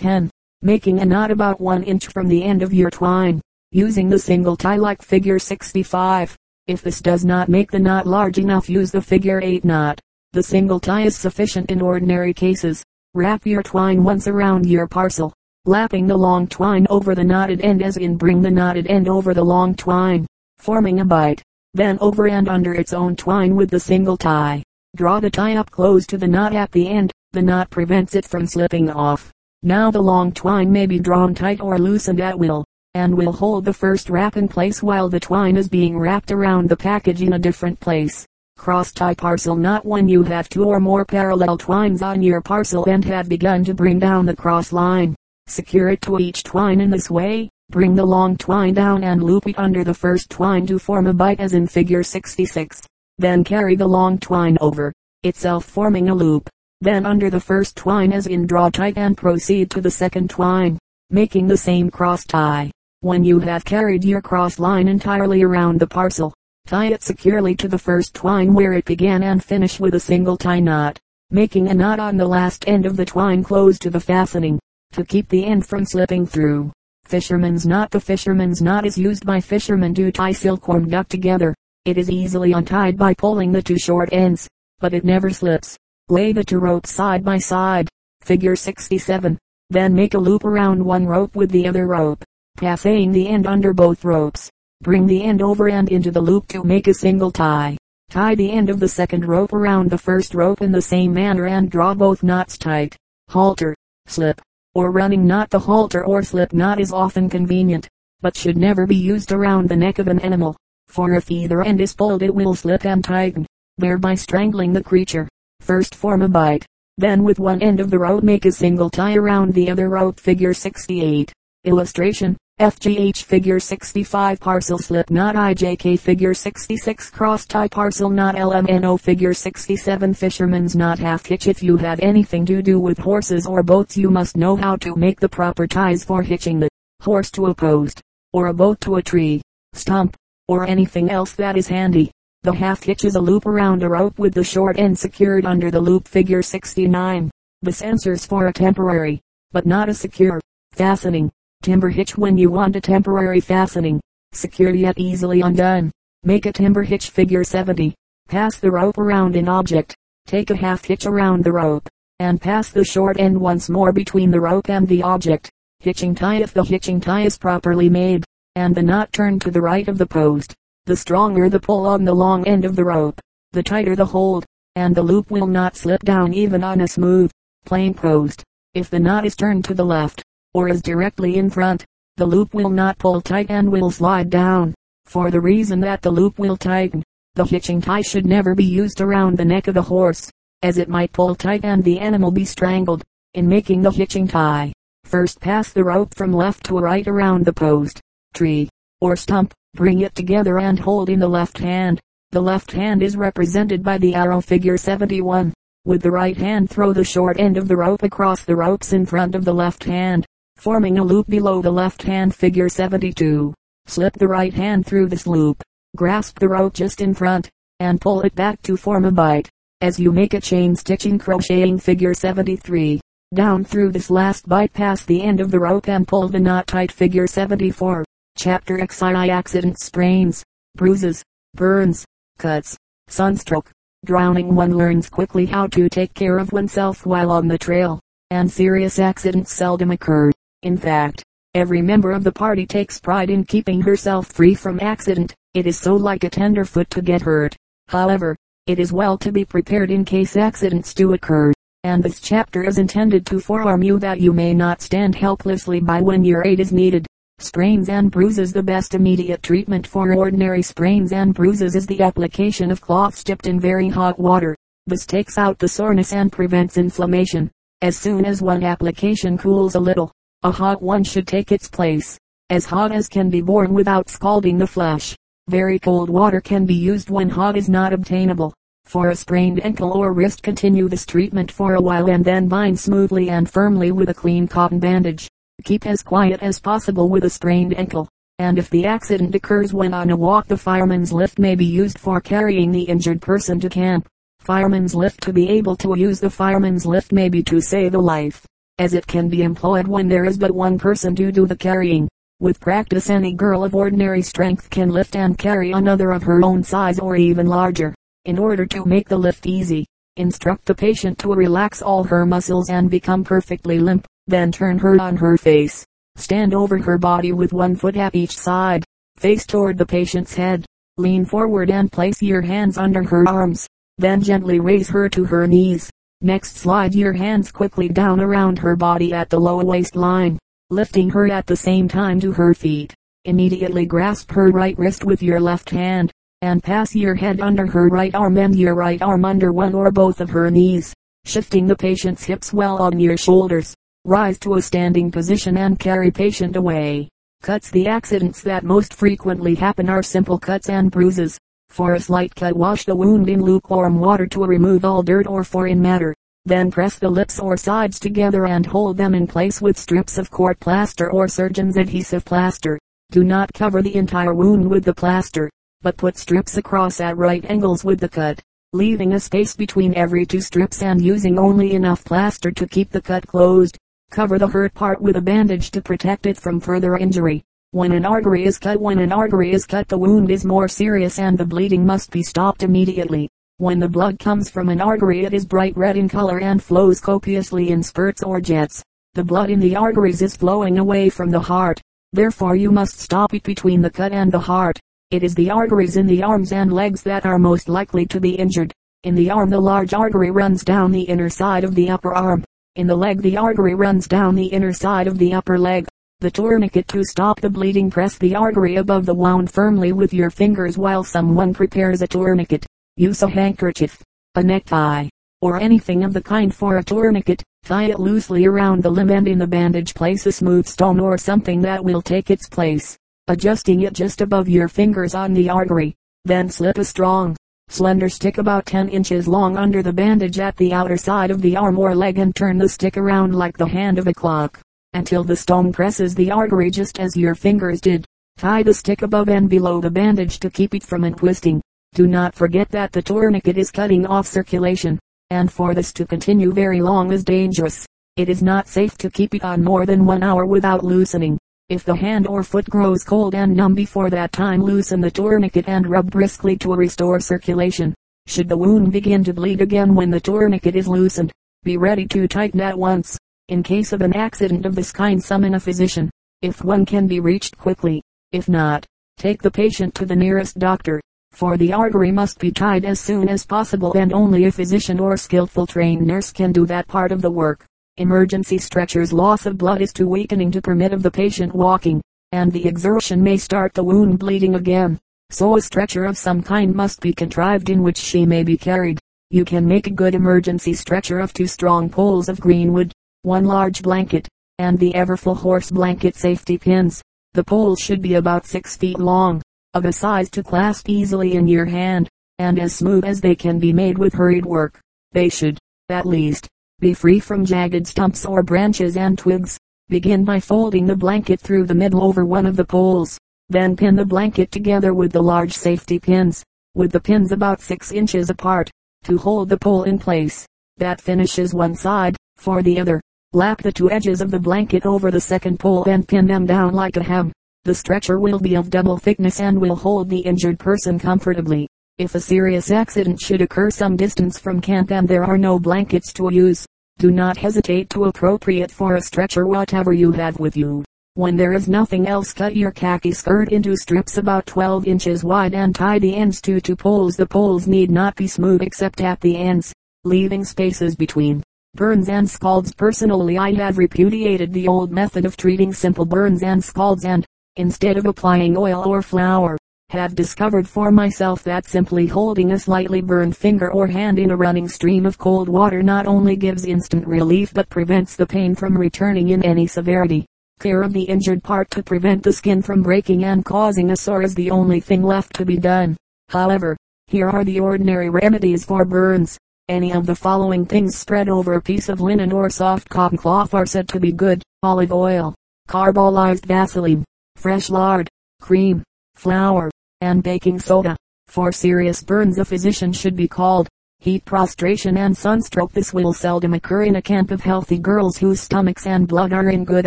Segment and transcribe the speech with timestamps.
[0.00, 0.30] 10.
[0.62, 4.56] Making a knot about 1 inch from the end of your twine, using the single
[4.56, 6.34] tie like figure 65.
[6.66, 10.00] If this does not make the knot large enough use the figure 8 knot.
[10.32, 12.82] The single tie is sufficient in ordinary cases.
[13.12, 15.34] Wrap your twine once around your parcel,
[15.66, 19.34] lapping the long twine over the knotted end as in bring the knotted end over
[19.34, 20.26] the long twine,
[20.58, 21.42] forming a bight.
[21.74, 24.62] Then over and under its own twine with the single tie.
[24.96, 27.12] Draw the tie up close to the knot at the end.
[27.32, 29.30] The knot prevents it from slipping off.
[29.62, 33.64] Now the long twine may be drawn tight or loosened at will, and will hold
[33.64, 37.34] the first wrap in place while the twine is being wrapped around the package in
[37.34, 38.26] a different place
[38.60, 42.84] cross tie parcel knot when you have two or more parallel twines on your parcel
[42.90, 45.16] and have begun to bring down the cross line.
[45.46, 47.48] Secure it to each twine in this way.
[47.70, 51.14] Bring the long twine down and loop it under the first twine to form a
[51.14, 52.82] bite as in figure 66.
[53.16, 56.50] Then carry the long twine over, itself forming a loop.
[56.80, 60.78] Then under the first twine as in draw tight and proceed to the second twine,
[61.10, 62.70] making the same cross tie.
[63.00, 66.34] When you have carried your cross line entirely around the parcel,
[66.66, 70.36] Tie it securely to the first twine where it began and finish with a single
[70.36, 73.98] tie knot, making a knot on the last end of the twine close to the
[73.98, 74.56] fastening,
[74.92, 76.70] to keep the end from slipping through.
[77.04, 81.56] Fisherman's knot The fisherman's knot is used by fishermen to tie silkworm gut together.
[81.86, 85.76] It is easily untied by pulling the two short ends, but it never slips.
[86.10, 87.88] Lay the two ropes side by side.
[88.22, 89.38] Figure 67.
[89.68, 92.24] Then make a loop around one rope with the other rope,
[92.56, 94.50] passing the end under both ropes.
[94.82, 97.76] Bring the end over and into the loop to make a single tie.
[98.10, 101.46] Tie the end of the second rope around the first rope in the same manner
[101.46, 102.96] and draw both knots tight.
[103.28, 104.40] Halter, slip,
[104.74, 105.50] or running knot.
[105.50, 107.88] The halter or slip knot is often convenient,
[108.20, 110.56] but should never be used around the neck of an animal,
[110.88, 113.46] for if either end is pulled it will slip and tighten,
[113.78, 115.28] thereby strangling the creature.
[115.60, 116.66] First form a bight,
[116.98, 120.18] then with one end of the rope make a single tie around the other rope.
[120.18, 121.32] Figure 68.
[121.64, 129.00] Illustration FGH figure 65 parcel slip knot IJK figure 66 cross tie parcel knot LMNO
[129.00, 133.62] figure 67 fisherman's knot half hitch if you have anything to do with horses or
[133.62, 136.68] boats you must know how to make the proper ties for hitching the
[137.00, 138.02] horse to a post,
[138.34, 139.40] or a boat to a tree,
[139.72, 140.14] stump,
[140.46, 142.10] or anything else that is handy.
[142.42, 145.70] The half hitch is a loop around a rope with the short end secured under
[145.70, 147.30] the loop figure 69.
[147.62, 149.20] This answers for a temporary,
[149.52, 150.40] but not a secure,
[150.72, 151.30] fastening
[151.62, 154.00] Timber hitch when you want a temporary fastening.
[154.32, 155.90] Secure yet easily undone.
[156.22, 157.94] Make a timber hitch figure 70.
[158.28, 159.94] Pass the rope around an object.
[160.26, 161.86] Take a half hitch around the rope,
[162.18, 165.50] and pass the short end once more between the rope and the object.
[165.80, 168.24] Hitching tie if the hitching tie is properly made,
[168.54, 170.54] and the knot turned to the right of the post.
[170.86, 173.20] The stronger the pull on the long end of the rope,
[173.52, 174.44] the tighter the hold,
[174.76, 177.30] and the loop will not slip down even on a smooth,
[177.64, 178.42] plain post.
[178.74, 180.22] If the knot is turned to the left,
[180.54, 181.84] or is directly in front,
[182.16, 184.74] the loop will not pull tight and will slide down.
[185.04, 187.02] For the reason that the loop will tighten,
[187.34, 190.30] the hitching tie should never be used around the neck of the horse,
[190.62, 193.02] as it might pull tight and the animal be strangled.
[193.34, 194.72] In making the hitching tie,
[195.04, 198.00] first pass the rope from left to right around the post,
[198.34, 198.68] tree,
[199.00, 202.00] or stump, bring it together and hold in the left hand.
[202.30, 205.52] The left hand is represented by the arrow figure 71.
[205.84, 209.06] With the right hand throw the short end of the rope across the ropes in
[209.06, 210.26] front of the left hand
[210.60, 213.54] forming a loop below the left hand figure 72.
[213.86, 215.62] Slip the right hand through this loop,
[215.96, 219.48] grasp the rope just in front, and pull it back to form a bite.
[219.80, 223.00] As you make a chain stitching crocheting figure 73,
[223.34, 226.66] down through this last bite pass the end of the rope and pull the knot
[226.66, 228.04] tight figure 74.
[228.42, 230.42] Chapter XI Accident Sprains,
[230.74, 232.06] Bruises, Burns,
[232.38, 232.74] Cuts,
[233.08, 233.70] Sunstroke,
[234.06, 238.50] Drowning One learns quickly how to take care of oneself while on the trail, and
[238.50, 240.30] serious accidents seldom occur.
[240.62, 241.22] In fact,
[241.54, 245.34] every member of the party takes pride in keeping herself free from accident.
[245.52, 247.54] It is so like a tenderfoot to get hurt.
[247.88, 248.36] However,
[248.66, 251.52] it is well to be prepared in case accidents do occur.
[251.84, 256.00] And this chapter is intended to forearm you that you may not stand helplessly by
[256.00, 257.06] when your aid is needed.
[257.42, 262.70] Sprains and bruises The best immediate treatment for ordinary sprains and bruises is the application
[262.70, 264.54] of cloths dipped in very hot water.
[264.86, 267.50] This takes out the soreness and prevents inflammation.
[267.80, 272.18] As soon as one application cools a little, a hot one should take its place,
[272.50, 275.16] as hot as can be borne without scalding the flesh.
[275.48, 278.52] Very cold water can be used when hot is not obtainable.
[278.84, 282.78] For a sprained ankle or wrist continue this treatment for a while and then bind
[282.78, 285.26] smoothly and firmly with a clean cotton bandage.
[285.64, 288.08] Keep as quiet as possible with a sprained ankle.
[288.38, 291.98] And if the accident occurs when on a walk the fireman's lift may be used
[291.98, 294.08] for carrying the injured person to camp.
[294.38, 297.98] Fireman's lift to be able to use the fireman's lift may be to save a
[297.98, 298.46] life
[298.80, 302.08] as it can be employed when there is but one person to do the carrying.
[302.40, 306.62] With practice any girl of ordinary strength can lift and carry another of her own
[306.62, 307.94] size or even larger.
[308.24, 309.84] In order to make the lift easy,
[310.16, 314.06] instruct the patient to relax all her muscles and become perfectly limp.
[314.30, 315.84] Then turn her on her face.
[316.16, 318.84] Stand over her body with one foot at each side.
[319.16, 320.64] Face toward the patient's head.
[320.96, 323.66] Lean forward and place your hands under her arms.
[323.98, 325.90] Then gently raise her to her knees.
[326.22, 330.38] Next slide your hands quickly down around her body at the low waistline
[330.70, 332.94] lifting her at the same time to her feet.
[333.24, 336.12] Immediately grasp her right wrist with your left hand,
[336.42, 339.90] and pass your head under her right arm and your right arm under one or
[339.90, 340.94] both of her knees,
[341.24, 343.74] shifting the patient's hips well on your shoulders.
[344.06, 347.10] Rise to a standing position and carry patient away.
[347.42, 351.38] Cuts The accidents that most frequently happen are simple cuts and bruises.
[351.68, 355.44] For a slight cut wash the wound in lukewarm water to remove all dirt or
[355.44, 356.14] foreign matter.
[356.46, 360.30] Then press the lips or sides together and hold them in place with strips of
[360.30, 362.78] court plaster or surgeon's adhesive plaster.
[363.10, 365.50] Do not cover the entire wound with the plaster,
[365.82, 368.40] but put strips across at right angles with the cut,
[368.72, 373.02] leaving a space between every two strips and using only enough plaster to keep the
[373.02, 373.76] cut closed.
[374.10, 377.44] Cover the hurt part with a bandage to protect it from further injury.
[377.70, 381.20] When an artery is cut when an artery is cut the wound is more serious
[381.20, 383.28] and the bleeding must be stopped immediately.
[383.58, 387.00] When the blood comes from an artery it is bright red in color and flows
[387.00, 388.82] copiously in spurts or jets.
[389.14, 391.80] The blood in the arteries is flowing away from the heart.
[392.12, 394.80] Therefore you must stop it between the cut and the heart.
[395.12, 398.34] It is the arteries in the arms and legs that are most likely to be
[398.34, 398.72] injured.
[399.04, 402.44] In the arm the large artery runs down the inner side of the upper arm.
[402.80, 405.86] In the leg the artery runs down the inner side of the upper leg.
[406.20, 410.30] The tourniquet to stop the bleeding press the artery above the wound firmly with your
[410.30, 412.64] fingers while someone prepares a tourniquet.
[412.96, 414.02] Use a handkerchief,
[414.34, 415.10] a necktie,
[415.42, 417.42] or anything of the kind for a tourniquet.
[417.64, 421.18] Tie it loosely around the limb and in the bandage place a smooth stone or
[421.18, 422.96] something that will take its place,
[423.28, 425.94] adjusting it just above your fingers on the artery.
[426.24, 427.36] Then slip a strong,
[427.70, 431.56] slender stick about 10 inches long under the bandage at the outer side of the
[431.56, 434.60] arm or leg and turn the stick around like the hand of a clock,
[434.92, 438.04] until the stone presses the artery just as your fingers did.
[438.38, 441.62] Tie the stick above and below the bandage to keep it from twisting.
[441.94, 444.98] Do not forget that the tourniquet is cutting off circulation,
[445.30, 447.86] and for this to continue very long is dangerous.
[448.16, 451.38] It is not safe to keep it on more than one hour without loosening.
[451.70, 455.68] If the hand or foot grows cold and numb before that time loosen the tourniquet
[455.68, 457.94] and rub briskly to restore circulation.
[458.26, 461.30] Should the wound begin to bleed again when the tourniquet is loosened,
[461.62, 463.16] be ready to tighten at once.
[463.48, 466.10] In case of an accident of this kind summon a physician,
[466.42, 468.02] if one can be reached quickly.
[468.32, 468.84] If not,
[469.16, 471.00] take the patient to the nearest doctor
[471.32, 475.16] for the artery must be tied as soon as possible and only a physician or
[475.16, 477.64] skillful trained nurse can do that part of the work.
[478.00, 482.00] Emergency stretchers loss of blood is too weakening to permit of the patient walking,
[482.32, 484.98] and the exertion may start the wound bleeding again.
[485.28, 488.98] So a stretcher of some kind must be contrived in which she may be carried.
[489.28, 493.44] You can make a good emergency stretcher of two strong poles of green wood, one
[493.44, 494.26] large blanket,
[494.58, 497.02] and the Everfull horse blanket safety pins.
[497.34, 499.42] The poles should be about six feet long
[499.74, 502.08] of a size to clasp easily in your hand,
[502.38, 504.80] and as smooth as they can be made with hurried work.
[505.12, 505.58] They should,
[505.90, 506.48] at least,
[506.80, 509.58] be free from jagged stumps or branches and twigs.
[509.90, 513.18] Begin by folding the blanket through the middle over one of the poles.
[513.50, 516.42] Then pin the blanket together with the large safety pins,
[516.74, 518.70] with the pins about 6 inches apart,
[519.04, 520.46] to hold the pole in place.
[520.78, 523.00] That finishes one side, for the other.
[523.34, 526.72] Lap the two edges of the blanket over the second pole and pin them down
[526.72, 527.30] like a hem.
[527.64, 531.68] The stretcher will be of double thickness and will hold the injured person comfortably.
[532.00, 536.14] If a serious accident should occur some distance from camp and there are no blankets
[536.14, 536.64] to use,
[536.96, 540.82] do not hesitate to appropriate for a stretcher whatever you have with you.
[541.12, 545.52] When there is nothing else cut your khaki skirt into strips about 12 inches wide
[545.52, 547.16] and tie the ends to two poles.
[547.18, 549.70] The poles need not be smooth except at the ends,
[550.04, 551.42] leaving spaces between.
[551.74, 556.64] Burns and scalds Personally I have repudiated the old method of treating simple burns and
[556.64, 557.26] scalds and,
[557.56, 559.58] instead of applying oil or flour.
[559.90, 564.36] Have discovered for myself that simply holding a slightly burned finger or hand in a
[564.36, 568.78] running stream of cold water not only gives instant relief but prevents the pain from
[568.78, 570.26] returning in any severity.
[570.60, 574.22] Care of the injured part to prevent the skin from breaking and causing a sore
[574.22, 575.96] is the only thing left to be done.
[576.28, 576.76] However,
[577.08, 579.36] here are the ordinary remedies for burns.
[579.68, 583.54] Any of the following things spread over a piece of linen or soft cotton cloth
[583.54, 584.40] are said to be good.
[584.62, 585.34] Olive oil,
[585.68, 587.04] carbolized vaseline,
[587.34, 588.08] fresh lard,
[588.40, 588.84] cream,
[589.16, 589.68] flour,
[590.00, 590.96] and baking soda.
[591.28, 593.68] For serious burns a physician should be called.
[594.00, 595.72] heat prostration and sunstroke.
[595.72, 599.50] This will seldom occur in a camp of healthy girls whose stomachs and blood are
[599.50, 599.86] in good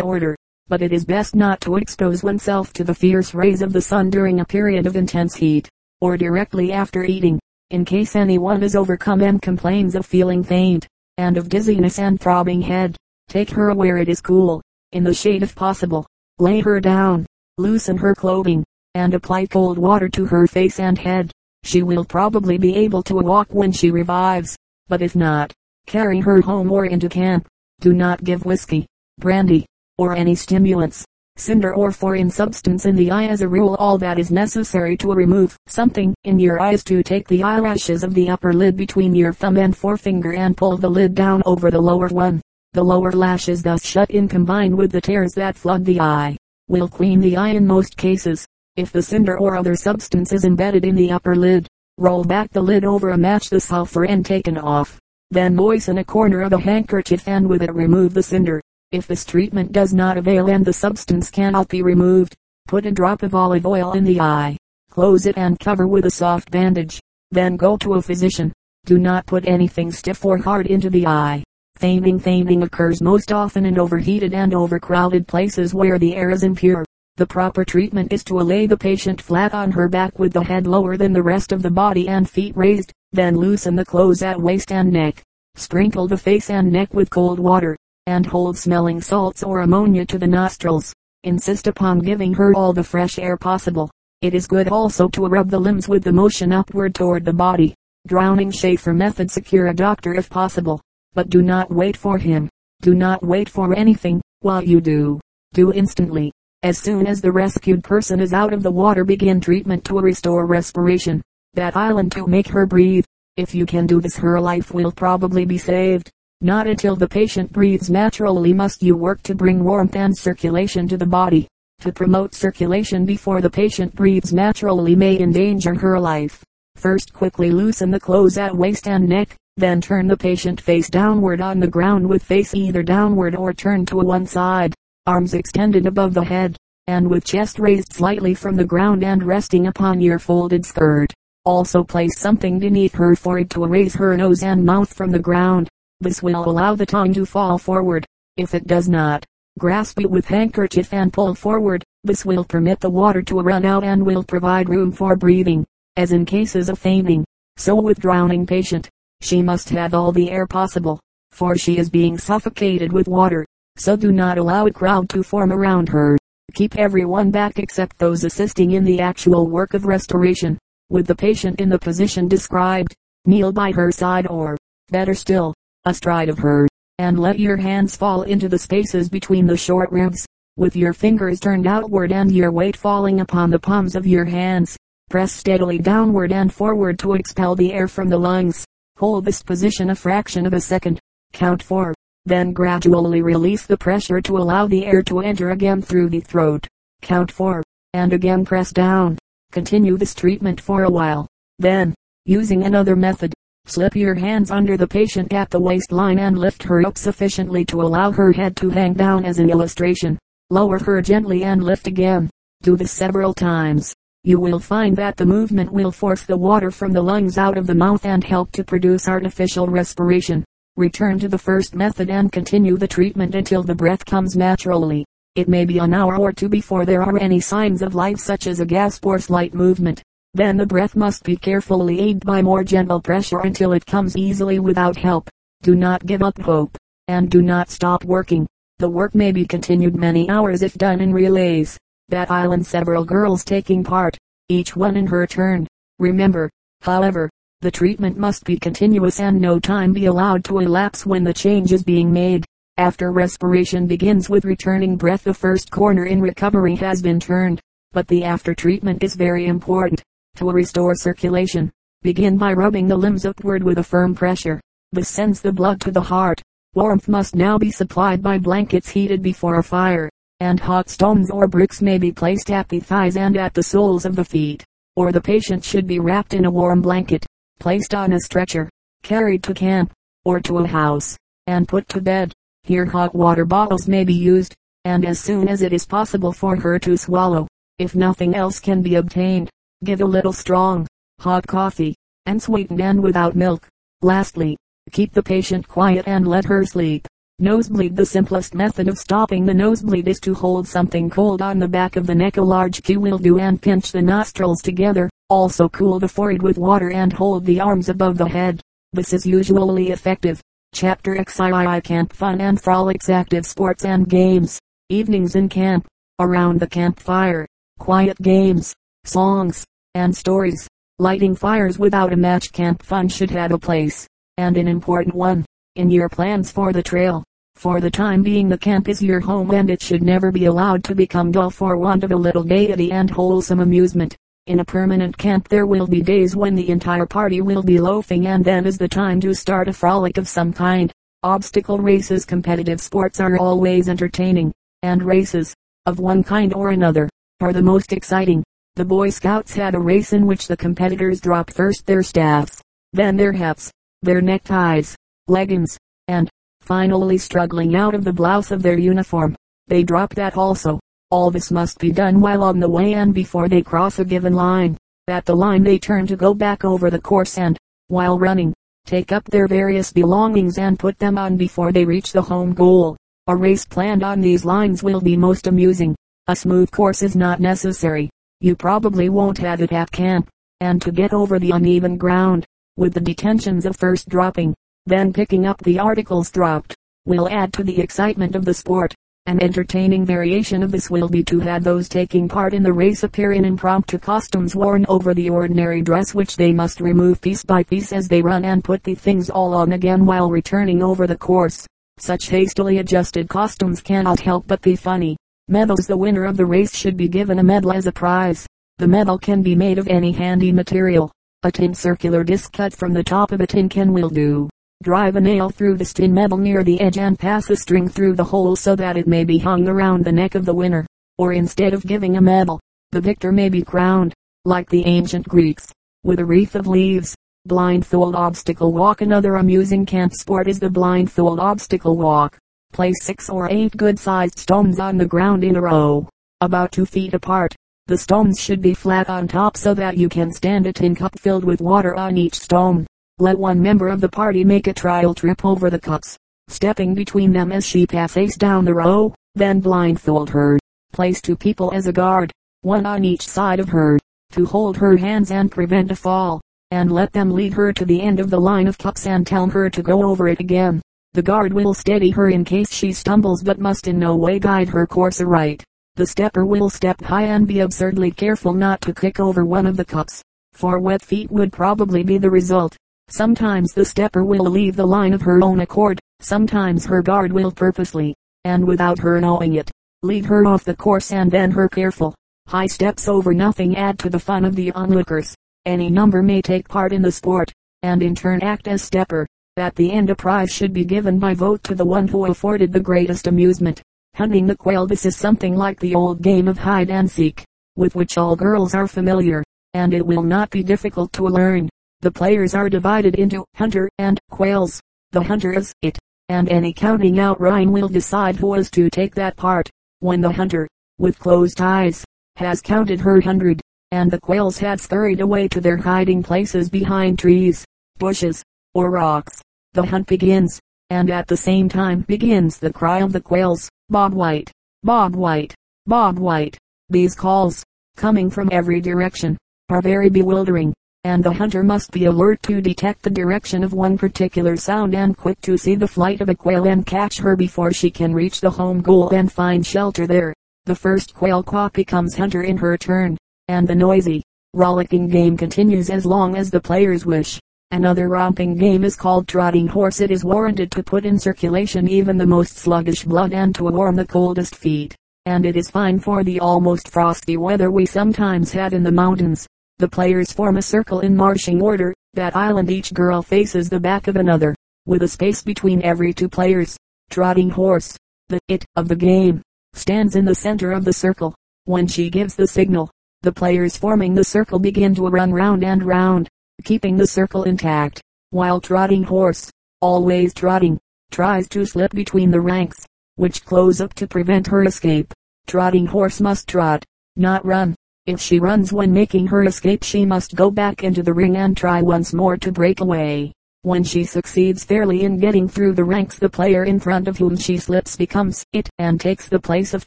[0.00, 0.36] order.
[0.68, 4.10] But it is best not to expose oneself to the fierce rays of the sun
[4.10, 5.68] during a period of intense heat,
[6.00, 7.38] or directly after eating.
[7.70, 10.86] In case anyone is overcome and complains of feeling faint,
[11.18, 12.96] and of dizziness and throbbing head,
[13.28, 16.06] take her where it is cool, in the shade if possible.
[16.38, 17.26] Lay her down,
[17.58, 21.30] loosen her clothing, and apply cold water to her face and head.
[21.64, 24.56] She will probably be able to walk when she revives,
[24.88, 25.52] but if not,
[25.86, 27.48] carry her home or into camp.
[27.80, 28.86] Do not give whiskey,
[29.18, 29.66] brandy,
[29.98, 31.04] or any stimulants,
[31.36, 35.12] cinder or foreign substance in the eye as a rule all that is necessary to
[35.12, 39.32] remove something in your eyes to take the eyelashes of the upper lid between your
[39.32, 42.40] thumb and forefinger and pull the lid down over the lower one.
[42.72, 46.36] The lower lashes thus shut in combined with the tears that flood the eye,
[46.68, 48.46] will clean the eye in most cases.
[48.76, 52.60] If the cinder or other substance is embedded in the upper lid, roll back the
[52.60, 54.98] lid over a match the sulfur and taken off.
[55.30, 58.60] Then moisten a corner of a handkerchief and with it remove the cinder.
[58.90, 62.34] If this treatment does not avail and the substance cannot be removed,
[62.66, 64.56] put a drop of olive oil in the eye.
[64.90, 66.98] Close it and cover with a soft bandage.
[67.30, 68.52] Then go to a physician.
[68.86, 71.44] Do not put anything stiff or hard into the eye.
[71.76, 76.84] Fainting Fainting occurs most often in overheated and overcrowded places where the air is impure.
[77.16, 80.66] The proper treatment is to lay the patient flat on her back with the head
[80.66, 84.40] lower than the rest of the body and feet raised, then loosen the clothes at
[84.40, 85.22] waist and neck.
[85.54, 90.18] Sprinkle the face and neck with cold water, and hold smelling salts or ammonia to
[90.18, 90.92] the nostrils.
[91.22, 93.88] Insist upon giving her all the fresh air possible.
[94.20, 97.76] It is good also to rub the limbs with the motion upward toward the body.
[98.08, 100.80] Drowning Schafer method secure a doctor if possible,
[101.12, 102.48] but do not wait for him.
[102.82, 105.20] Do not wait for anything, while you do.
[105.52, 106.32] Do instantly.
[106.64, 110.46] As soon as the rescued person is out of the water begin treatment to restore
[110.46, 111.20] respiration.
[111.52, 113.04] That island to make her breathe.
[113.36, 116.10] If you can do this her life will probably be saved.
[116.40, 120.96] Not until the patient breathes naturally must you work to bring warmth and circulation to
[120.96, 121.48] the body.
[121.80, 126.42] To promote circulation before the patient breathes naturally may endanger her life.
[126.76, 131.42] First quickly loosen the clothes at waist and neck, then turn the patient face downward
[131.42, 134.74] on the ground with face either downward or turned to one side
[135.06, 136.56] arms extended above the head,
[136.86, 141.12] and with chest raised slightly from the ground and resting upon your folded skirt.
[141.44, 145.68] Also place something beneath her forehead to raise her nose and mouth from the ground.
[146.00, 148.06] This will allow the tongue to fall forward.
[148.38, 149.26] If it does not,
[149.58, 151.84] grasp it with handkerchief and pull forward.
[152.02, 156.12] This will permit the water to run out and will provide room for breathing, as
[156.12, 157.26] in cases of fainting.
[157.58, 158.88] So with drowning patient,
[159.20, 160.98] she must have all the air possible,
[161.30, 163.44] for she is being suffocated with water
[163.76, 166.16] so do not allow a crowd to form around her.
[166.54, 170.58] Keep everyone back except those assisting in the actual work of restoration.
[170.90, 174.56] With the patient in the position described, kneel by her side or,
[174.90, 175.54] better still,
[175.84, 180.24] astride of her, and let your hands fall into the spaces between the short ribs,
[180.56, 184.76] with your fingers turned outward and your weight falling upon the palms of your hands.
[185.10, 188.64] Press steadily downward and forward to expel the air from the lungs.
[188.98, 191.00] Hold this position a fraction of a second.
[191.32, 191.92] Count 4.
[192.26, 196.66] Then gradually release the pressure to allow the air to enter again through the throat.
[197.02, 197.62] Count 4.
[197.92, 199.18] And again press down.
[199.52, 201.28] Continue this treatment for a while.
[201.58, 203.34] Then, using another method,
[203.66, 207.82] slip your hands under the patient at the waistline and lift her up sufficiently to
[207.82, 210.18] allow her head to hang down as an illustration.
[210.50, 212.30] Lower her gently and lift again.
[212.62, 213.92] Do this several times.
[214.22, 217.66] You will find that the movement will force the water from the lungs out of
[217.66, 220.43] the mouth and help to produce artificial respiration.
[220.76, 225.04] Return to the first method and continue the treatment until the breath comes naturally.
[225.36, 228.48] It may be an hour or two before there are any signs of life such
[228.48, 230.02] as a gasp or slight movement.
[230.32, 234.58] Then the breath must be carefully aided by more gentle pressure until it comes easily
[234.58, 235.30] without help.
[235.62, 236.76] Do not give up hope,
[237.06, 238.44] and do not stop working.
[238.80, 241.78] The work may be continued many hours if done in relays.
[242.08, 245.68] That island several girls taking part, each one in her turn.
[246.00, 246.50] Remember,
[246.82, 247.30] however,
[247.64, 251.72] the treatment must be continuous and no time be allowed to elapse when the change
[251.72, 252.44] is being made.
[252.76, 257.62] After respiration begins with returning breath the first corner in recovery has been turned.
[257.92, 260.02] But the after treatment is very important.
[260.36, 264.60] To restore circulation, begin by rubbing the limbs upward with a firm pressure.
[264.92, 266.42] This sends the blood to the heart.
[266.74, 271.48] Warmth must now be supplied by blankets heated before a fire, and hot stones or
[271.48, 274.62] bricks may be placed at the thighs and at the soles of the feet,
[274.96, 277.24] or the patient should be wrapped in a warm blanket
[277.58, 278.68] placed on a stretcher,
[279.02, 279.92] carried to camp,
[280.24, 282.32] or to a house, and put to bed.
[282.62, 286.56] Here hot water bottles may be used, and as soon as it is possible for
[286.56, 287.46] her to swallow,
[287.78, 289.50] if nothing else can be obtained,
[289.82, 290.86] give a little strong,
[291.20, 291.94] hot coffee,
[292.26, 293.68] and sweetened and without milk.
[294.02, 294.56] Lastly,
[294.92, 297.06] keep the patient quiet and let her sleep.
[297.40, 301.66] Nosebleed The simplest method of stopping the nosebleed is to hold something cold on the
[301.66, 302.36] back of the neck.
[302.36, 305.10] A large cue will do and pinch the nostrils together.
[305.30, 308.60] Also cool the forehead with water and hold the arms above the head.
[308.92, 310.40] This is usually effective.
[310.74, 314.60] Chapter XII Camp Fun and Frolics Active Sports and Games.
[314.90, 315.86] Evenings in camp.
[316.18, 317.46] Around the campfire.
[317.78, 318.74] Quiet games.
[319.04, 319.64] Songs.
[319.94, 320.68] And stories.
[320.98, 324.06] Lighting fires without a match camp fun should have a place.
[324.36, 327.24] And an important one in your plans for the trail.
[327.56, 330.84] For the time being the camp is your home and it should never be allowed
[330.84, 334.16] to become dull for want of a little gaiety and wholesome amusement.
[334.46, 338.26] In a permanent camp there will be days when the entire party will be loafing
[338.26, 340.92] and then is the time to start a frolic of some kind.
[341.22, 345.54] Obstacle races competitive sports are always entertaining, and races,
[345.86, 347.08] of one kind or another,
[347.40, 348.44] are the most exciting.
[348.74, 352.60] The Boy Scouts had a race in which the competitors dropped first their staffs,
[352.92, 353.72] then their hats,
[354.02, 354.94] their neckties,
[355.26, 356.28] leggings, and,
[356.60, 359.34] finally struggling out of the blouse of their uniform,
[359.68, 360.80] they dropped that also.
[361.14, 364.32] All this must be done while on the way and before they cross a given
[364.32, 364.76] line.
[365.06, 367.56] At the line they turn to go back over the course and,
[367.86, 368.52] while running,
[368.84, 372.96] take up their various belongings and put them on before they reach the home goal.
[373.28, 375.94] A race planned on these lines will be most amusing.
[376.26, 378.10] A smooth course is not necessary.
[378.40, 380.28] You probably won't have it at camp.
[380.62, 382.44] And to get over the uneven ground,
[382.76, 384.52] with the detentions of first dropping,
[384.86, 386.74] then picking up the articles dropped,
[387.06, 388.96] will add to the excitement of the sport.
[389.26, 393.04] An entertaining variation of this will be to have those taking part in the race
[393.04, 397.62] appear in impromptu costumes worn over the ordinary dress which they must remove piece by
[397.62, 401.16] piece as they run and put the things all on again while returning over the
[401.16, 401.66] course.
[401.96, 405.16] Such hastily adjusted costumes cannot help but be funny.
[405.48, 408.46] Medals The winner of the race should be given a medal as a prize.
[408.76, 411.10] The medal can be made of any handy material.
[411.44, 414.50] A tin circular disc cut from the top of a tin can will do.
[414.84, 418.16] Drive a nail through the tin metal near the edge and pass a string through
[418.16, 420.84] the hole so that it may be hung around the neck of the winner.
[421.16, 422.60] Or instead of giving a medal,
[422.92, 424.12] the victor may be crowned,
[424.44, 427.14] like the ancient Greeks, with a wreath of leaves.
[427.46, 432.36] Blindfold obstacle walk Another amusing camp sport is the blindfold obstacle walk.
[432.74, 436.06] Place six or eight good-sized stones on the ground in a row,
[436.42, 437.54] about two feet apart.
[437.86, 441.18] The stones should be flat on top so that you can stand a tin cup
[441.18, 442.86] filled with water on each stone.
[443.20, 447.32] Let one member of the party make a trial trip over the cups, stepping between
[447.32, 450.58] them as she passes down the row, then blindfold her.
[450.92, 454.00] Place two people as a guard, one on each side of her,
[454.32, 456.40] to hold her hands and prevent a fall,
[456.72, 459.46] and let them lead her to the end of the line of cups and tell
[459.46, 460.82] her to go over it again.
[461.12, 464.70] The guard will steady her in case she stumbles but must in no way guide
[464.70, 465.62] her course aright.
[465.94, 469.76] The stepper will step high and be absurdly careful not to kick over one of
[469.76, 470.20] the cups,
[470.52, 472.76] for wet feet would probably be the result.
[473.08, 477.52] Sometimes the stepper will leave the line of her own accord, sometimes her guard will
[477.52, 478.14] purposely,
[478.44, 479.70] and without her knowing it,
[480.02, 482.14] lead her off the course and then her careful,
[482.46, 485.34] high steps over nothing add to the fun of the onlookers.
[485.66, 489.26] Any number may take part in the sport, and in turn act as stepper.
[489.56, 492.72] At the end a prize should be given by vote to the one who afforded
[492.72, 493.80] the greatest amusement.
[494.16, 497.44] Hunting the quail This is something like the old game of hide and seek,
[497.76, 501.68] with which all girls are familiar, and it will not be difficult to learn.
[502.04, 504.78] The players are divided into hunter and quails.
[505.12, 509.14] The hunter is it, and any counting out rhyme will decide who is to take
[509.14, 509.70] that part.
[510.00, 512.04] When the hunter, with closed eyes,
[512.36, 517.18] has counted her hundred, and the quails have scurried away to their hiding places behind
[517.18, 517.64] trees,
[517.98, 518.42] bushes,
[518.74, 519.40] or rocks,
[519.72, 524.12] the hunt begins, and at the same time begins the cry of the quails, Bob
[524.12, 525.54] White, Bob White,
[525.86, 526.58] Bob White.
[526.90, 527.64] These calls,
[527.96, 529.38] coming from every direction,
[529.70, 533.98] are very bewildering and the hunter must be alert to detect the direction of one
[533.98, 537.72] particular sound and quick to see the flight of a quail and catch her before
[537.72, 540.32] she can reach the home goal and find shelter there.
[540.64, 544.22] The first quail caught becomes hunter in her turn, and the noisy,
[544.54, 547.38] rollicking game continues as long as the players wish.
[547.70, 550.00] Another romping game is called trotting horse.
[550.00, 553.96] It is warranted to put in circulation even the most sluggish blood and to warm
[553.96, 554.96] the coldest feet.
[555.26, 559.46] And it is fine for the almost frosty weather we sometimes had in the mountains.
[559.78, 561.94] The players form a circle in marching order.
[562.14, 564.54] That island each girl faces the back of another,
[564.86, 566.76] with a space between every two players.
[567.10, 567.96] Trotting horse,
[568.28, 571.34] the it of the game, stands in the center of the circle.
[571.64, 572.90] When she gives the signal,
[573.22, 576.28] the players forming the circle begin to run round and round,
[576.62, 580.78] keeping the circle intact, while trotting horse, always trotting,
[581.10, 585.12] tries to slip between the ranks, which close up to prevent her escape.
[585.46, 586.84] Trotting horse must trot,
[587.16, 587.74] not run.
[588.06, 591.56] If she runs when making her escape she must go back into the ring and
[591.56, 593.32] try once more to break away.
[593.62, 597.34] When she succeeds fairly in getting through the ranks the player in front of whom
[597.34, 599.86] she slips becomes it and takes the place of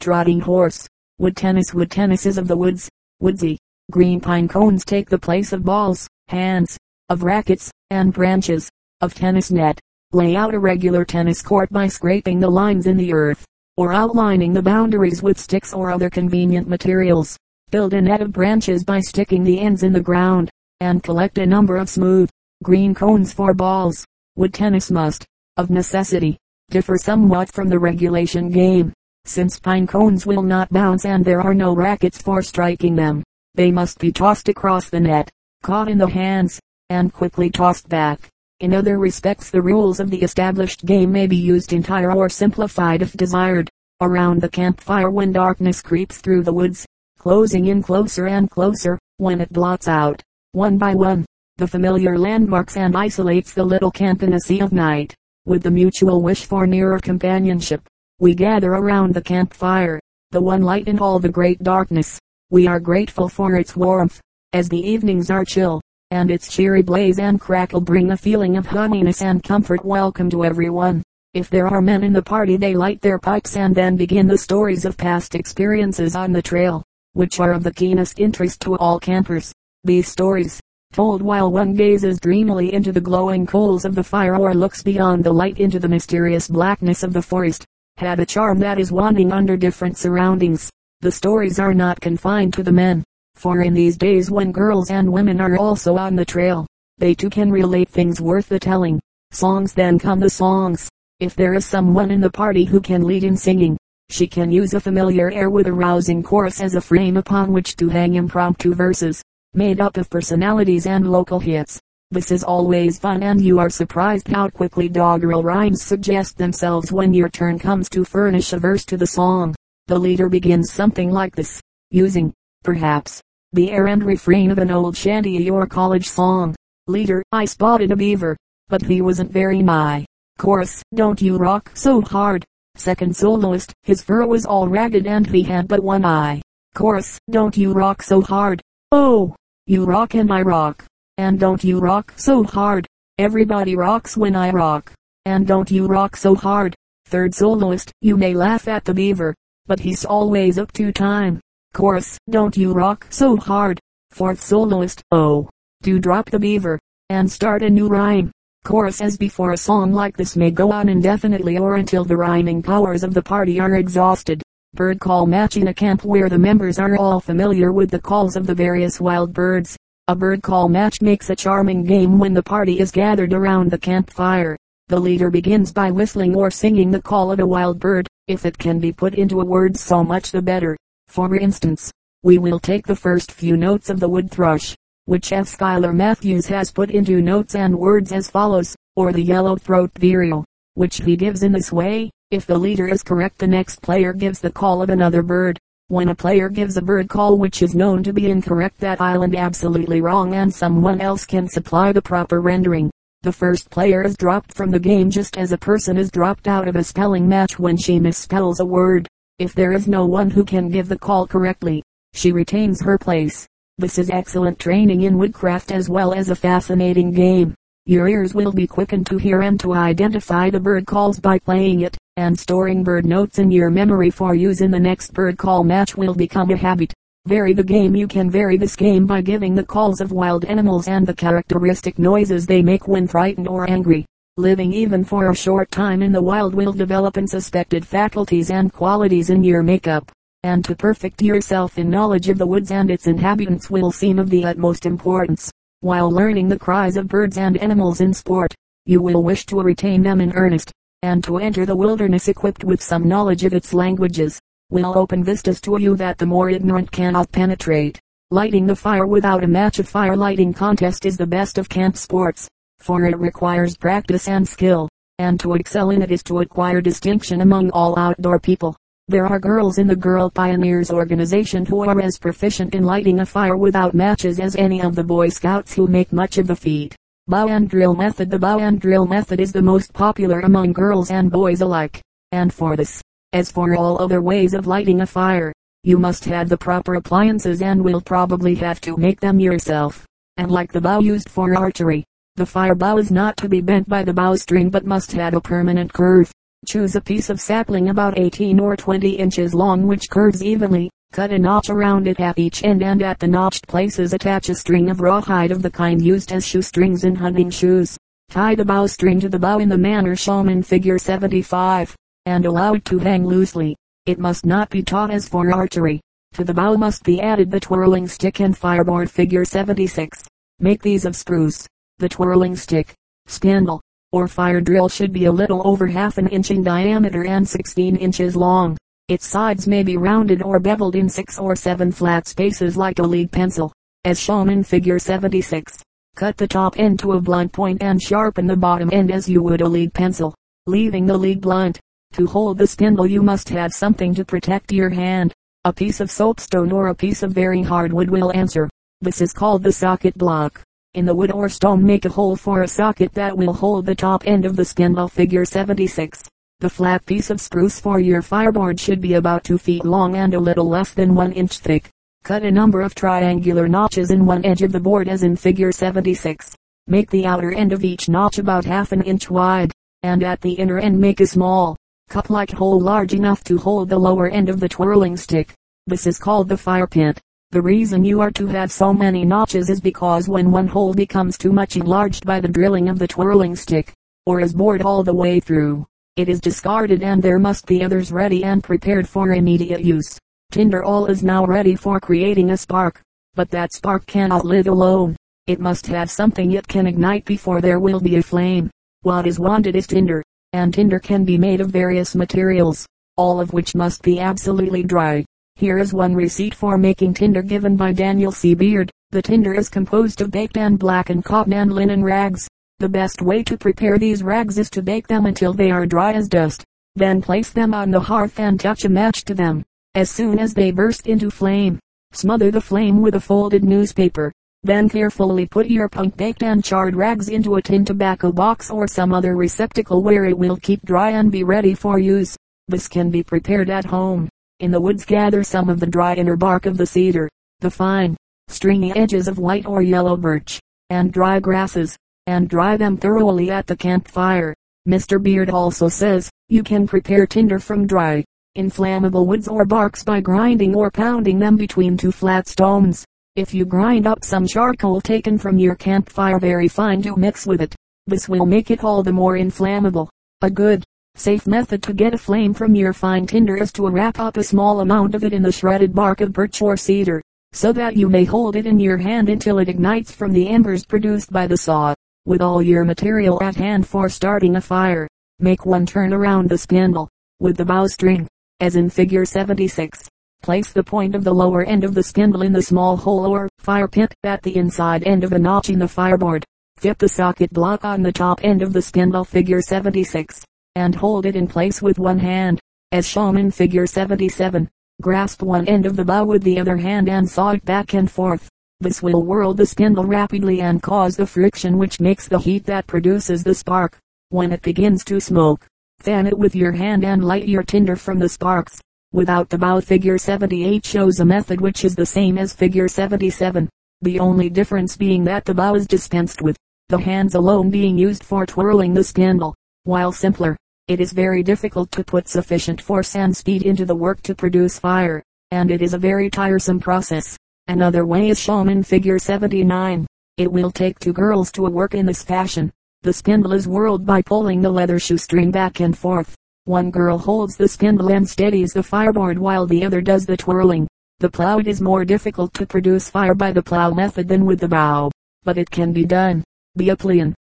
[0.00, 0.84] trotting horse.
[1.18, 2.88] Wood tennis Wood tennis is of the woods.
[3.20, 3.56] Woodsy.
[3.92, 6.76] Green pine cones take the place of balls, hands,
[7.10, 8.68] of rackets, and branches,
[9.00, 9.78] of tennis net.
[10.10, 14.52] Lay out a regular tennis court by scraping the lines in the earth, or outlining
[14.52, 17.38] the boundaries with sticks or other convenient materials.
[17.70, 20.48] Build a net of branches by sticking the ends in the ground,
[20.80, 22.30] and collect a number of smooth,
[22.62, 24.06] green cones for balls.
[24.36, 25.26] Wood tennis must,
[25.58, 26.38] of necessity,
[26.70, 28.94] differ somewhat from the regulation game,
[29.26, 33.22] since pine cones will not bounce and there are no rackets for striking them.
[33.54, 35.30] They must be tossed across the net,
[35.62, 38.30] caught in the hands, and quickly tossed back.
[38.60, 43.02] In other respects the rules of the established game may be used entire or simplified
[43.02, 43.68] if desired.
[44.00, 46.86] Around the campfire when darkness creeps through the woods,
[47.18, 51.26] closing in closer and closer, when it blots out, one by one,
[51.56, 55.12] the familiar landmarks and isolates the little camp in a sea of night.
[55.44, 57.82] With the mutual wish for nearer companionship,
[58.20, 59.98] we gather around the campfire,
[60.30, 62.20] the one light in all the great darkness.
[62.50, 64.20] We are grateful for its warmth,
[64.52, 65.80] as the evenings are chill,
[66.12, 70.44] and its cheery blaze and crackle bring a feeling of homeliness and comfort welcome to
[70.44, 71.02] everyone.
[71.34, 74.38] If there are men in the party they light their pipes and then begin the
[74.38, 76.84] stories of past experiences on the trail
[77.18, 79.52] which are of the keenest interest to all campers.
[79.82, 80.60] These stories,
[80.92, 85.24] told while one gazes dreamily into the glowing coals of the fire or looks beyond
[85.24, 87.64] the light into the mysterious blackness of the forest,
[87.96, 90.70] have a charm that is wanting under different surroundings.
[91.00, 93.02] The stories are not confined to the men,
[93.34, 97.30] for in these days when girls and women are also on the trail, they too
[97.30, 99.00] can relate things worth the telling.
[99.32, 100.88] Songs then come the songs.
[101.18, 103.76] If there is someone in the party who can lead in singing,
[104.10, 107.76] she can use a familiar air with a rousing chorus as a frame upon which
[107.76, 109.22] to hang impromptu verses,
[109.54, 111.78] made up of personalities and local hits.
[112.10, 117.12] This is always fun and you are surprised how quickly doggerel rhymes suggest themselves when
[117.12, 119.54] your turn comes to furnish a verse to the song.
[119.88, 122.32] The leader begins something like this, using,
[122.64, 123.20] perhaps,
[123.52, 126.54] the air and refrain of an old shanty or college song.
[126.86, 130.06] Leader, I spotted a beaver, but he wasn't very nigh.
[130.38, 132.44] Chorus, don't you rock so hard,
[132.78, 136.40] Second soloist, his fur was all ragged and he had but one eye.
[136.76, 138.62] Chorus, don't you rock so hard.
[138.92, 139.34] Oh,
[139.66, 140.84] you rock and I rock.
[141.16, 142.86] And don't you rock so hard.
[143.18, 144.92] Everybody rocks when I rock.
[145.26, 146.76] And don't you rock so hard.
[147.06, 149.34] Third soloist, you may laugh at the beaver,
[149.66, 151.40] but he's always up to time.
[151.74, 153.80] Chorus, don't you rock so hard.
[154.12, 155.50] Fourth soloist, oh,
[155.82, 156.78] do drop the beaver,
[157.10, 158.30] and start a new rhyme.
[158.68, 162.62] Chorus as before a song like this may go on indefinitely or until the rhyming
[162.62, 164.42] powers of the party are exhausted.
[164.74, 168.36] Bird call match in a camp where the members are all familiar with the calls
[168.36, 169.74] of the various wild birds.
[170.08, 173.78] A bird call match makes a charming game when the party is gathered around the
[173.78, 174.54] campfire.
[174.88, 178.06] The leader begins by whistling or singing the call of a wild bird.
[178.26, 180.76] If it can be put into a word so much the better.
[181.06, 181.90] For instance,
[182.22, 184.76] we will take the first few notes of the wood thrush
[185.08, 185.48] which F.
[185.48, 190.44] Schuyler Mathews has put into notes and words as follows, or the yellow-throat vireo,
[190.74, 192.10] which he gives in this way.
[192.30, 195.58] If the leader is correct the next player gives the call of another bird.
[195.86, 199.34] When a player gives a bird call which is known to be incorrect that island
[199.34, 202.90] absolutely wrong and someone else can supply the proper rendering,
[203.22, 206.68] the first player is dropped from the game just as a person is dropped out
[206.68, 209.08] of a spelling match when she misspells a word.
[209.38, 213.48] If there is no one who can give the call correctly, she retains her place.
[213.80, 217.54] This is excellent training in woodcraft as well as a fascinating game.
[217.86, 221.82] Your ears will be quickened to hear and to identify the bird calls by playing
[221.82, 225.62] it, and storing bird notes in your memory for use in the next bird call
[225.62, 226.92] match will become a habit.
[227.26, 230.88] Vary the game You can vary this game by giving the calls of wild animals
[230.88, 234.04] and the characteristic noises they make when frightened or angry.
[234.38, 239.30] Living even for a short time in the wild will develop unsuspected faculties and qualities
[239.30, 240.10] in your makeup
[240.44, 244.30] and to perfect yourself in knowledge of the woods and its inhabitants will seem of
[244.30, 245.50] the utmost importance.
[245.80, 248.54] While learning the cries of birds and animals in sport,
[248.86, 250.72] you will wish to retain them in earnest,
[251.02, 255.60] and to enter the wilderness equipped with some knowledge of its languages, will open vistas
[255.62, 258.00] to you that the more ignorant cannot penetrate.
[258.30, 261.96] Lighting the fire without a match of fire lighting contest is the best of camp
[261.96, 262.48] sports,
[262.78, 267.40] for it requires practice and skill, and to excel in it is to acquire distinction
[267.40, 268.76] among all outdoor people.
[269.10, 273.24] There are girls in the Girl Pioneers organization who are as proficient in lighting a
[273.26, 276.94] fire without matches as any of the Boy Scouts who make much of the feat.
[277.26, 281.10] Bow and drill method The bow and drill method is the most popular among girls
[281.10, 282.02] and boys alike.
[282.32, 283.00] And for this,
[283.32, 287.62] as for all other ways of lighting a fire, you must have the proper appliances
[287.62, 290.04] and will probably have to make them yourself.
[290.36, 292.04] And like the bow used for archery,
[292.36, 295.40] The fire bow is not to be bent by the bowstring but must have a
[295.40, 296.30] permanent curve.
[296.66, 300.90] Choose a piece of sapling about 18 or 20 inches long which curves evenly.
[301.12, 304.54] Cut a notch around it at each end and at the notched places attach a
[304.54, 307.96] string of rawhide of the kind used as shoestrings in hunting shoes.
[308.30, 312.74] Tie the bowstring to the bow in the manner shown in figure 75, and allow
[312.74, 313.74] it to hang loosely.
[314.04, 316.00] It must not be taut as for archery.
[316.34, 320.26] To the bow must be added the twirling stick and fireboard figure 76.
[320.58, 321.66] Make these of spruce.
[321.98, 322.94] The twirling stick,
[323.26, 323.80] spindle,
[324.12, 327.96] or fire drill should be a little over half an inch in diameter and 16
[327.96, 328.76] inches long.
[329.08, 333.02] Its sides may be rounded or beveled in six or seven flat spaces like a
[333.02, 333.72] lead pencil,
[334.04, 335.82] as shown in figure 76.
[336.16, 339.42] Cut the top end to a blunt point and sharpen the bottom end as you
[339.42, 340.34] would a lead pencil,
[340.66, 341.78] leaving the lead blunt.
[342.14, 345.32] To hold the spindle you must have something to protect your hand.
[345.64, 348.68] A piece of soapstone or a piece of very hard wood will answer.
[349.00, 350.62] This is called the socket block.
[350.98, 353.94] In the wood or stone make a hole for a socket that will hold the
[353.94, 356.24] top end of the spindle figure 76.
[356.58, 360.34] The flat piece of spruce for your fireboard should be about 2 feet long and
[360.34, 361.88] a little less than 1 inch thick.
[362.24, 365.70] Cut a number of triangular notches in one edge of the board as in figure
[365.70, 366.52] 76.
[366.88, 369.70] Make the outer end of each notch about half an inch wide,
[370.02, 371.76] and at the inner end make a small,
[372.08, 375.54] cup-like hole large enough to hold the lower end of the twirling stick.
[375.86, 377.20] This is called the fire pit.
[377.50, 381.38] The reason you are to have so many notches is because when one hole becomes
[381.38, 383.94] too much enlarged by the drilling of the twirling stick,
[384.26, 388.12] or is bored all the way through, it is discarded and there must be others
[388.12, 390.18] ready and prepared for immediate use.
[390.52, 393.00] Tinder all is now ready for creating a spark,
[393.34, 395.16] but that spark cannot live alone.
[395.46, 398.68] It must have something it can ignite before there will be a flame.
[399.00, 403.54] What is wanted is tinder, and tinder can be made of various materials, all of
[403.54, 405.24] which must be absolutely dry.
[405.58, 408.54] Here is one receipt for making tinder given by Daniel C.
[408.54, 408.92] Beard.
[409.10, 412.46] The tinder is composed of baked and blackened cotton and linen rags.
[412.78, 416.12] The best way to prepare these rags is to bake them until they are dry
[416.12, 416.62] as dust.
[416.94, 419.64] Then place them on the hearth and touch a match to them.
[419.96, 421.80] As soon as they burst into flame,
[422.12, 424.32] smother the flame with a folded newspaper.
[424.62, 428.86] Then carefully put your punk baked and charred rags into a tin tobacco box or
[428.86, 432.36] some other receptacle where it will keep dry and be ready for use.
[432.68, 434.28] This can be prepared at home.
[434.60, 437.28] In the woods gather some of the dry inner bark of the cedar,
[437.60, 438.16] the fine,
[438.48, 440.58] stringy edges of white or yellow birch,
[440.90, 444.52] and dry grasses and dry them thoroughly at the campfire.
[444.88, 445.22] Mr.
[445.22, 448.24] Beard also says, you can prepare tinder from dry,
[448.56, 453.04] inflammable woods or barks by grinding or pounding them between two flat stones.
[453.36, 457.62] If you grind up some charcoal taken from your campfire very fine to mix with
[457.62, 457.76] it,
[458.08, 460.10] this will make it all the more inflammable.
[460.42, 460.82] A good,
[461.18, 464.42] safe method to get a flame from your fine tinder is to wrap up a
[464.42, 467.20] small amount of it in the shredded bark of birch or cedar,
[467.52, 470.84] so that you may hold it in your hand until it ignites from the embers
[470.84, 471.92] produced by the saw
[472.28, 475.08] with all your material at hand for starting a fire.
[475.38, 477.08] Make one turn around the spindle,
[477.40, 478.28] with the bowstring,
[478.60, 480.06] as in figure 76.
[480.42, 483.48] Place the point of the lower end of the spindle in the small hole or
[483.58, 486.44] fire pit at the inside end of a notch in the fireboard.
[486.76, 490.44] Fit the socket block on the top end of the spindle figure 76,
[490.78, 492.58] and hold it in place with one hand,
[492.92, 494.70] as shown in figure 77.
[495.02, 498.10] Grasp one end of the bow with the other hand and saw it back and
[498.10, 498.48] forth.
[498.80, 502.86] This will whirl the spindle rapidly and cause the friction which makes the heat that
[502.86, 503.98] produces the spark.
[504.30, 505.66] When it begins to smoke,
[505.98, 508.80] fan it with your hand and light your tinder from the sparks.
[509.12, 513.68] Without the bow figure 78 shows a method which is the same as figure 77.
[514.02, 516.56] The only difference being that the bow is dispensed with,
[516.88, 519.54] the hands alone being used for twirling the spindle.
[519.84, 520.56] While simpler,
[520.88, 524.78] it is very difficult to put sufficient force and speed into the work to produce
[524.78, 527.36] fire, and it is a very tiresome process.
[527.66, 530.06] Another way is shown in figure 79.
[530.38, 532.72] It will take two girls to work in this fashion.
[533.02, 536.34] The spindle is whirled by pulling the leather shoestring back and forth.
[536.64, 540.88] One girl holds the spindle and steadies the fireboard while the other does the twirling.
[541.18, 544.60] The plow it is more difficult to produce fire by the plow method than with
[544.60, 545.10] the bow,
[545.44, 546.42] but it can be done.
[546.76, 547.34] The Aplian,